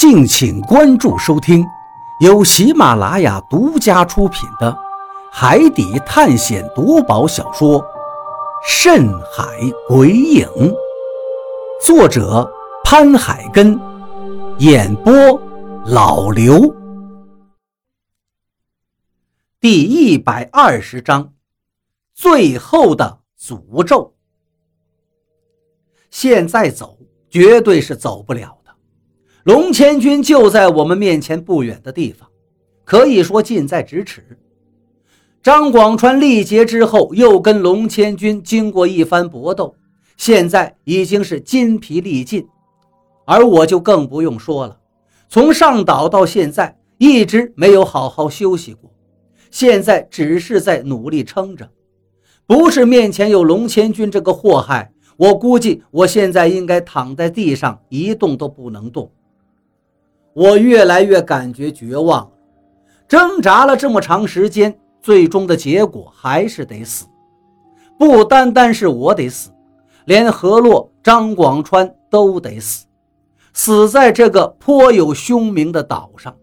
[0.00, 1.62] 敬请关注收听，
[2.20, 4.72] 由喜马拉雅独家出品的
[5.30, 7.78] 《海底探险夺宝小说》
[8.66, 9.44] 《深海
[9.86, 10.48] 鬼影》，
[11.84, 12.50] 作者
[12.82, 13.78] 潘海根，
[14.56, 15.12] 演播
[15.84, 16.74] 老刘。
[19.60, 21.34] 第一百二十章，
[22.14, 24.14] 最后的诅咒。
[26.10, 26.96] 现在走，
[27.28, 28.59] 绝对是走不了。
[29.50, 32.28] 龙千军就在我们面前不远的地方，
[32.84, 34.24] 可以说近在咫尺。
[35.42, 39.74] 张广川力竭之后，又跟龙千军经过一番搏斗，
[40.16, 42.46] 现在已经是筋疲力尽。
[43.24, 44.78] 而我就更不用说了，
[45.28, 48.88] 从上岛到现在一直没有好好休息过，
[49.50, 51.68] 现在只是在努力撑着。
[52.46, 59.10] 不是面前有龙千军这个祸害，我估计我现在应该躺在地上一动都不能动。
[60.32, 62.32] 我越来越感觉绝望了，
[63.08, 67.06] 挣扎了这么长时间，最终的结果还是得死。
[67.98, 69.50] 不单单是我得死，
[70.04, 72.86] 连何洛、张广川都得死，
[73.52, 76.34] 死在这个颇有凶名的岛上。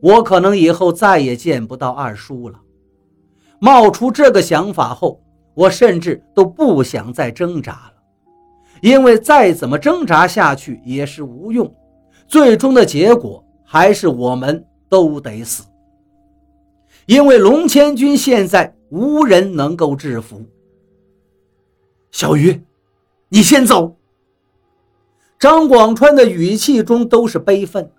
[0.00, 2.60] 我可能以后再也见不到二叔了。
[3.58, 5.20] 冒出这个想法后，
[5.54, 7.92] 我甚至都不想再挣扎了，
[8.82, 11.72] 因为再怎么挣扎下去也是无用。
[12.32, 15.64] 最终的结果还是我们都得死，
[17.04, 20.42] 因为龙千军现在无人能够制服。
[22.10, 22.58] 小鱼，
[23.28, 23.94] 你先走。
[25.38, 27.92] 张广川的语气中都是悲愤，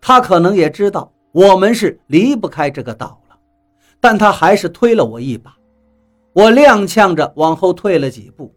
[0.00, 3.36] 他可能也知道我们是离不开这个岛了，
[4.00, 5.56] 但他还是推了我一把。
[6.32, 8.54] 我踉跄着往后退了几步，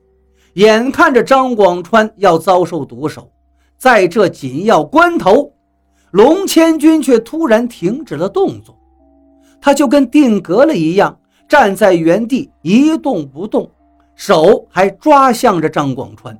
[0.54, 3.28] 眼看着张广川要遭受毒手。
[3.80, 5.54] 在这紧要关头，
[6.12, 8.78] 龙千军却突然停止了动作，
[9.62, 13.72] 他就跟定格了一样，站在原地一动不动，
[14.16, 16.38] 手还抓向着张广川。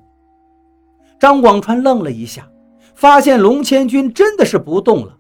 [1.18, 2.46] 张广川愣了一下，
[2.94, 5.18] 发现龙千军真的是不动了，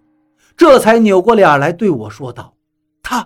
[0.58, 2.54] 这才扭过脸来对我说道
[3.02, 3.26] ：“他。”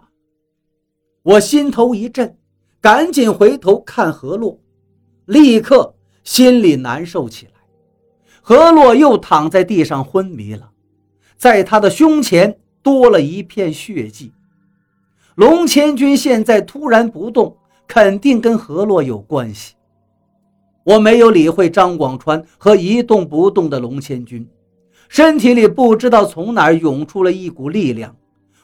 [1.23, 2.37] 我心头一震，
[2.79, 4.59] 赶紧回头看何洛，
[5.25, 7.52] 立刻心里难受起来。
[8.45, 10.69] 何洛又躺在地上昏迷了，
[11.37, 14.33] 在他的胸前多了一片血迹。
[15.35, 17.55] 龙千军现在突然不动，
[17.87, 19.75] 肯定跟何洛有关系。
[20.83, 24.45] 我没有理会张广川和一动不动的龙千军，
[25.07, 28.13] 身体里不知道从哪儿涌出了一股力量，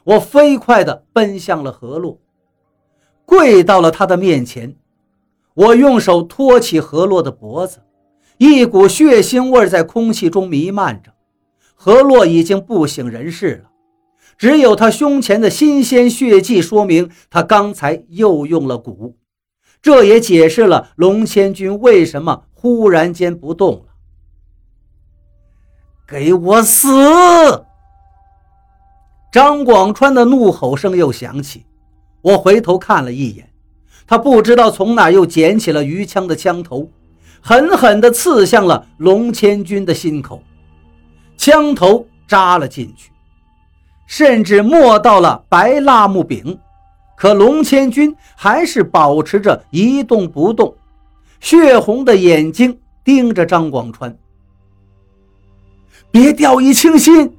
[0.04, 2.20] 我飞快地奔向了何洛，
[3.26, 4.76] 跪到了他的面前，
[5.54, 7.80] 我用手托起何洛的脖子。
[8.40, 11.12] 一股血腥味在空气中弥漫着，
[11.76, 13.72] 何洛已经不省人事了，
[14.38, 19.16] 只有他胸前的新鲜血迹说明他刚才又用了蛊，
[19.82, 23.82] 这也解释了龙千军为什么忽然间不动了。
[26.08, 26.88] 给我死！
[29.34, 31.66] 张广川的怒吼声又响起，
[32.22, 33.52] 我回头看了一眼，
[34.08, 36.90] 他不知道从哪又捡起了鱼枪的枪头。
[37.42, 40.44] 狠狠地刺向了龙千军的心口，
[41.38, 43.12] 枪头扎了进去，
[44.06, 46.60] 甚至没到了白蜡木柄，
[47.16, 50.76] 可龙千军还是保持着一动不动，
[51.40, 54.16] 血红的眼睛盯着张广川。
[56.12, 57.36] 别掉以轻心，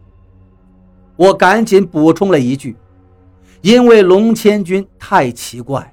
[1.17, 2.77] 我赶紧补充了一句，
[3.61, 5.93] 因为龙千军太奇怪了，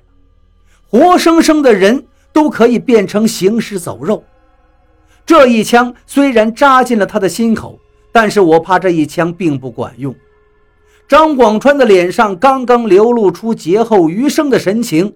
[0.89, 2.05] 活生生的人。
[2.37, 4.23] 都可以变成行尸走肉。
[5.25, 7.79] 这一枪虽然扎进了他的心口，
[8.11, 10.13] 但是我怕这一枪并不管用。
[11.07, 15.11] 张广川的脸上刚刚流露出劫后余生的神情，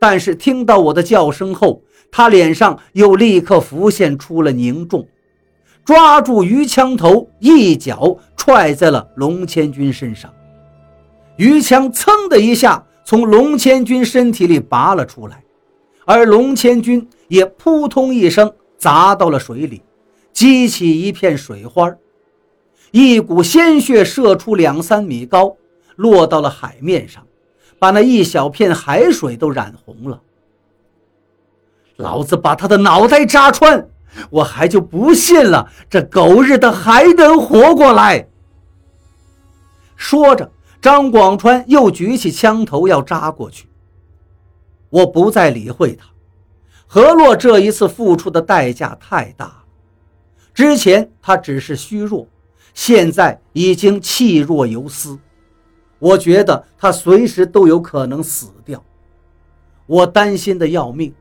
[0.00, 1.80] 但是听到我的叫声后，
[2.10, 5.06] 他脸上又立刻浮现出了凝重，
[5.84, 10.28] 抓住鱼枪头，一脚踹在了龙千军身上。
[11.36, 15.40] 鱼枪噌的一下从龙千军身体里拔了出来。
[16.08, 19.82] 而龙千军也扑通一声砸到了水里，
[20.32, 21.94] 激起一片水花，
[22.92, 25.54] 一股鲜血射出两三米高，
[25.96, 27.26] 落到了海面上，
[27.78, 30.18] 把那一小片海水都染红了。
[31.96, 33.86] 老子把他的脑袋扎穿，
[34.30, 38.26] 我还就不信了，这狗日的还能活过来。
[39.94, 40.50] 说着，
[40.80, 43.68] 张广川又举起枪头要扎过去。
[44.90, 46.06] 我不再理会他，
[46.86, 49.64] 何洛这一次付出的代价太大了。
[50.54, 52.26] 之前他只是虚弱，
[52.74, 55.18] 现在已经气若游丝，
[55.98, 58.82] 我觉得他随时都有可能死掉。
[59.86, 61.14] 我担心的要命，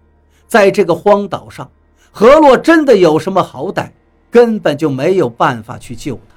[0.48, 1.70] 在这个荒岛上，
[2.12, 3.92] 何洛真的有什么好歹，
[4.32, 6.36] 根本就没有办法去救他。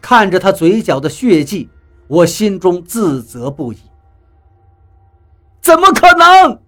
[0.00, 1.68] 看着他嘴角的血迹，
[2.08, 3.78] 我心中自责不已。
[5.64, 6.60] 怎么可能？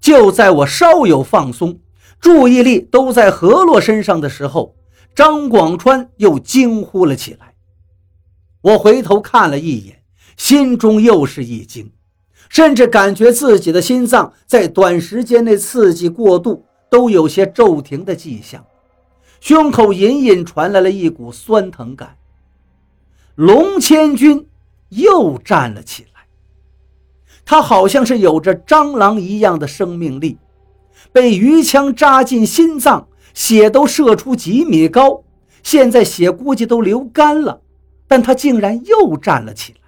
[0.00, 1.80] 就在我稍有放松，
[2.20, 4.76] 注意力都在何洛身上的时候，
[5.16, 7.54] 张广川又惊呼了起来。
[8.60, 10.04] 我回头看了一眼，
[10.36, 11.90] 心中又是一惊。
[12.48, 18.64] 甚至感觉自己的心脏在短时间内刺激过度，都有些骤停的迹象，
[19.40, 22.16] 胸口隐隐传来了一股酸疼感。
[23.34, 24.46] 龙千军
[24.90, 26.19] 又站了起来，
[27.50, 30.38] 他好像是有着蟑螂一样的生命力，
[31.10, 35.24] 被鱼枪扎进心脏，血都射出几米高，
[35.64, 37.60] 现在血估计都流干了，
[38.06, 39.80] 但他竟然又站了起来。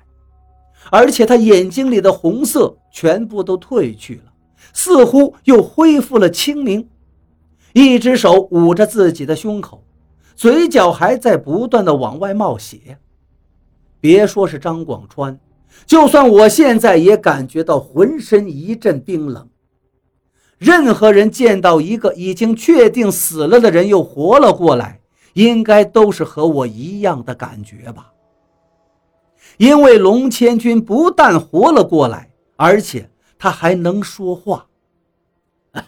[0.90, 4.32] 而且他眼睛里的红色全部都褪去了，
[4.72, 6.88] 似乎又恢复了清明。
[7.74, 9.84] 一只手捂着自己的胸口，
[10.34, 12.98] 嘴角还在不断的往外冒血。
[14.00, 15.38] 别说是张广川，
[15.86, 19.48] 就算我现在也感觉到浑身一阵冰冷。
[20.58, 25.00] 任何人见到一个已经确定死了的人又活了过来，
[25.34, 28.12] 应该都是和我一样的感觉吧。
[29.56, 34.68] 因为龙千军不但活了过来，而且他还能说话。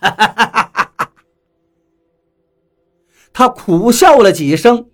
[3.32, 4.88] 他苦笑了几声，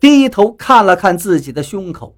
[0.00, 2.16] 低头看了看自己的胸口，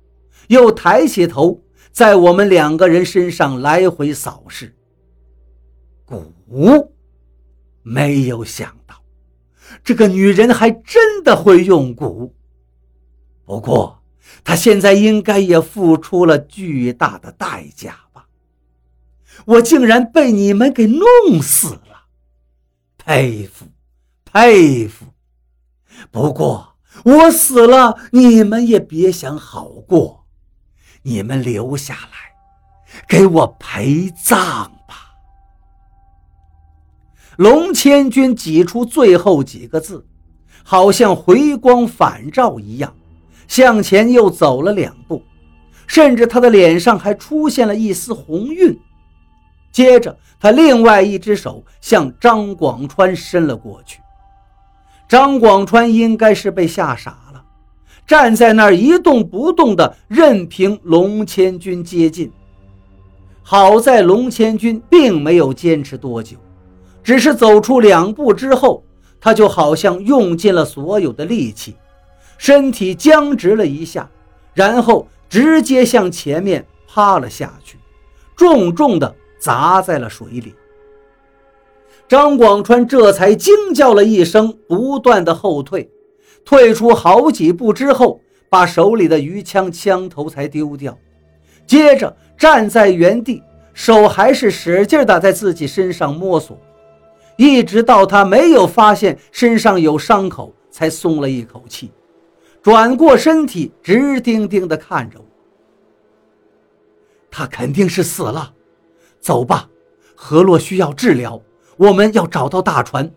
[0.49, 1.61] 又抬起头，
[1.99, 4.73] 在我们两个人身上来回扫视。
[6.07, 6.89] 蛊，
[7.83, 8.95] 没有想到，
[9.83, 12.31] 这个女人还真的会用蛊。
[13.45, 14.01] 不过。
[14.45, 18.29] 她现在应该也付出了巨大的代价吧？
[19.45, 22.05] 我竟然被你们给弄死了，
[22.97, 23.67] 佩服，
[24.25, 25.07] 佩服！
[26.13, 30.18] 不过我死了，你们也别想好过，
[31.03, 35.15] 你们留下来，给我陪葬吧。
[37.37, 40.05] 龙千军挤出最后几个字，
[40.63, 42.93] 好像回光返照一样。
[43.47, 45.23] 向前又走了两步，
[45.87, 48.79] 甚至他的脸上还出现了一丝红晕。
[49.73, 54.01] 接着，他另外一只手向张广川伸了过去。
[55.09, 57.28] 张广川应该是被吓傻，
[58.09, 62.33] 站在那儿一动不动的，任凭龙千军接近。
[63.43, 66.39] 好在龙千军并没有坚持多久，
[67.05, 68.83] 只是走出两步之后，
[69.21, 71.77] 他就好像用尽了所有的力气。
[72.39, 74.09] 身体僵直了一下，
[74.55, 77.77] 然后直接向前面趴了下去，
[78.35, 80.55] 重重的砸在了水里。
[82.09, 85.91] 张广川这才惊叫了一声，不断的后退，
[86.45, 90.97] 退出好几步之后，把手里的鱼枪枪头才丢掉，
[91.67, 93.43] 接着站在原地，
[93.75, 96.59] 手还是使劲的在自己身上摸索，
[97.37, 101.91] 一直到他没有发现身上有伤口，才松了一口气。
[102.63, 105.25] 转过身体，直盯盯地看着我。
[107.31, 108.53] 他肯定是死了，
[109.21, 109.69] 走吧，
[110.15, 111.41] 河洛需要治疗，
[111.77, 113.11] 我们要找到大船。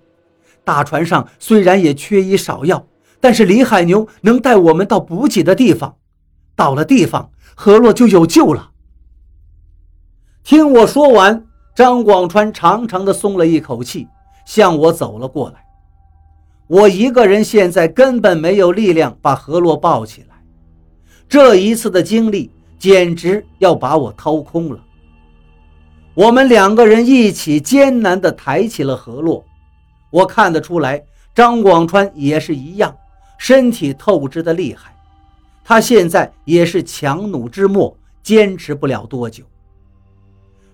[0.63, 2.85] 大船上虽然也缺医少药，
[3.21, 5.95] 但是李海牛能带我们到补给的地方。
[6.55, 8.71] 到了地方，何洛就有救了。
[10.43, 14.07] 听我说完，张广川长长的松了一口气，
[14.45, 15.63] 向我走了过来。
[16.67, 20.43] 我一个人现在根本没有力量把何洛抱起来，
[21.27, 24.79] 这一次的经历简直要把我掏空了。
[26.13, 29.43] 我们两个人一起艰难地抬起了何洛，
[30.11, 32.95] 我看得出来，张广川也是一样，
[33.41, 34.95] 身体透支的厉害，
[35.63, 39.43] 他现在也是强弩之末，坚持不了多久。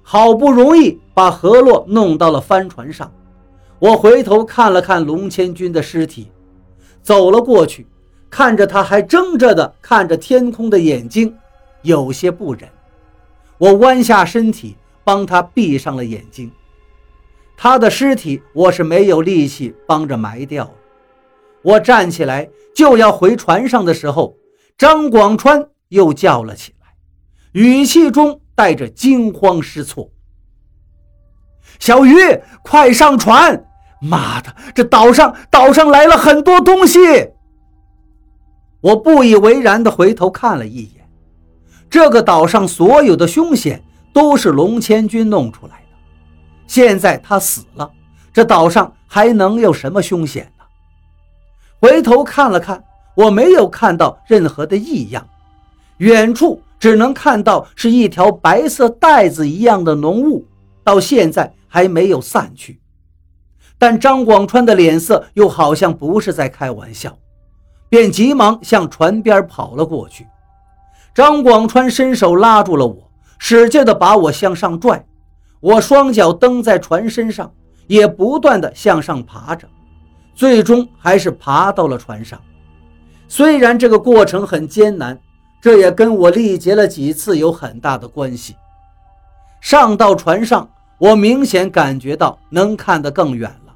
[0.04, 3.10] 好不容易把何洛弄到了帆船上。
[3.80, 6.30] 我回头看了看龙千军的尸体，
[7.02, 7.88] 走了过去，
[8.30, 11.34] 看着他还睁着的看着天空的眼睛，
[11.84, 12.68] 有些不忍。
[13.58, 16.52] 我弯下身体帮他闭上了眼睛。
[17.56, 20.72] 他的尸体我是没有力气帮着埋掉了。
[21.68, 24.38] 我站起来就要回船上的时候，
[24.78, 26.88] 张广川又叫了起来，
[27.52, 30.10] 语气中带着惊慌失措
[31.78, 32.16] ：“小鱼，
[32.64, 33.66] 快上船！”
[34.00, 37.00] 妈的，这岛上岛上来了很多东西！
[38.80, 41.10] 我不以为然地回头看了一眼，
[41.90, 43.84] 这个岛上所有的凶险
[44.14, 45.98] 都是龙千军弄出来的。
[46.66, 47.92] 现在他死了，
[48.32, 50.50] 这岛上还能有什么凶险？
[51.80, 52.84] 回头看了看，
[53.16, 55.28] 我没有看到任何的异样，
[55.98, 60.46] 远处只能看到是一条白色带子一样的浓雾，
[60.84, 62.80] 到现在还没有散去。
[63.78, 67.18] 但张广川的脸色又好像不是在开玩笑。
[67.90, 70.28] 便急忙向船边跑了过去。
[71.16, 75.06] 张广川伸手拉住了我，使劲地把我向上拽。
[75.62, 77.50] 我双脚蹬在船身上，
[77.88, 79.70] 也不断地向上爬着，
[80.38, 82.40] 最终还是爬到了船上。
[83.28, 85.20] 虽然这个过程很艰难，
[85.60, 88.56] 这也跟我历劫了几次有很大的关系。
[89.60, 93.76] 上到船上，我明显感觉到能看得更远了。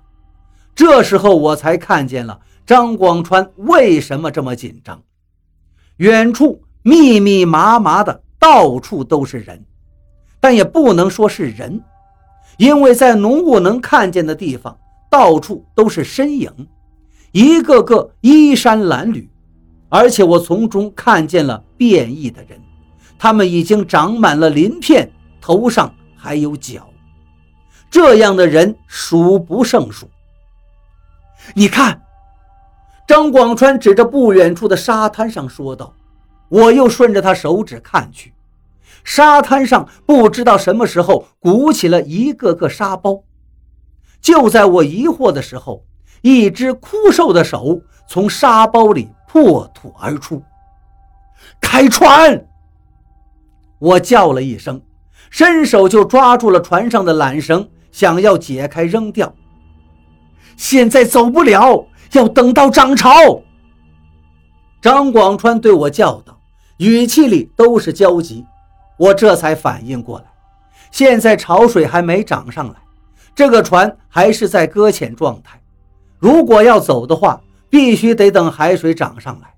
[0.75, 2.39] 这时候我才看见了。
[2.63, 5.01] 张广川为什么这么紧张？
[5.98, 9.65] 远处密密麻麻的，到处都是人，
[10.39, 11.82] 但也不能说是人，
[12.58, 14.77] 因为在浓雾能看见的地方，
[15.12, 16.50] 到处都是身影，
[17.32, 19.27] 一个个衣衫褴褛，
[19.89, 22.60] 而且我从中看见了变异的人，
[23.20, 26.89] 他们已经长满了鳞片，头上还有角，
[27.91, 30.10] 这样的人数不胜数。
[31.53, 32.01] 你看。
[33.08, 35.94] 张广川指着不远处的沙滩上说道
[36.48, 38.34] ：“我又顺着他手指看去，
[39.03, 43.22] 沙滩上不知道什么时候鼓起了一个个沙包。
[44.22, 45.84] 就在我疑惑的时候，
[46.22, 50.42] 一只枯瘦的手从沙包里破土而出。
[51.60, 52.46] 开船！
[53.80, 54.82] 我叫了一声，
[55.30, 59.34] 伸手就抓住了船上的缆绳，想要解开扔掉。
[60.56, 63.42] 现在走不了。”要等到涨潮，
[64.82, 66.38] 张广川对我叫道，
[66.75, 68.46] 语气里都是焦急。
[68.98, 70.25] 我这才反应过来，
[70.92, 72.75] 现在潮水还没涨上来，
[73.34, 75.62] 这个船还是在搁浅状态。
[76.20, 79.56] 如果要走的话，必须得等海水涨上来，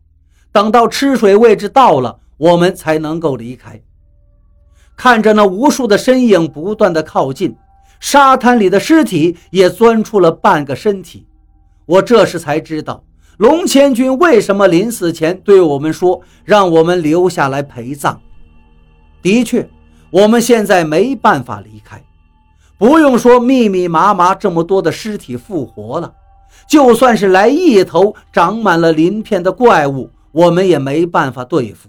[0.52, 3.82] 等到吃水位置到了，我们才能够离开。
[4.96, 7.56] 看着那无数的身影不断的靠近，
[8.00, 11.26] 沙滩里的尸体也钻出了半个身体。
[11.86, 13.04] 我这时才知道，
[13.38, 18.22] 龙千军为什么临死前对我们说让我们留下来陪葬。
[19.22, 19.68] 的确，
[20.12, 22.02] 我们现在没办法离开。
[22.84, 26.14] 不用说，密密麻麻这么多的尸体复活了，
[26.68, 31.88] 就算是来一头长满了鳞片的怪物，我们也没办法对付。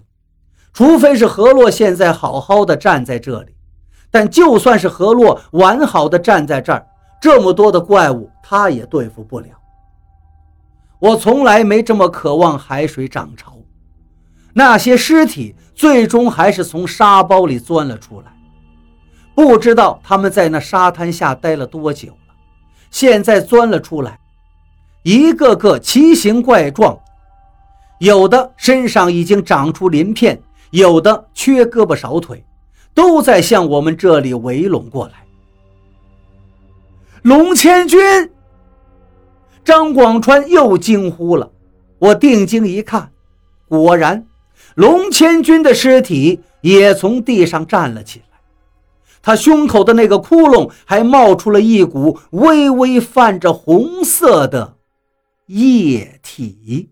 [0.71, 3.53] 除非是何洛现在好好的站在这里，
[4.09, 6.87] 但就算是何洛完好的站在这儿，
[7.21, 9.47] 这么多的怪物他也对付不了。
[10.99, 13.57] 我从来没这么渴望海水涨潮，
[14.53, 18.31] 那些尸体最终还是从沙包里钻了出来，
[19.35, 22.33] 不知道他们在那沙滩下待了多久了。
[22.89, 24.17] 现在钻了出来，
[25.03, 26.97] 一个个奇形怪状，
[27.99, 32.43] 有的身上已经长出鳞片，有的缺胳膊少腿，
[32.93, 35.13] 都在向我们这里围拢过来。
[37.23, 37.99] 龙千军。
[39.65, 41.51] 张广川又惊呼了，
[41.97, 43.11] 我定睛一看，
[43.67, 44.25] 果然，
[44.75, 48.34] 龙千军的尸体也从地上站了起来，
[49.25, 54.75] 他胸口的那个窟窿还冒出了一股微微泛着红色的
[55.47, 56.91] 液体。